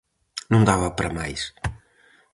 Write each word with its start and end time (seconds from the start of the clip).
Non 0.51 0.61
daba 0.69 0.95
para 0.97 1.15
máis. 1.17 1.41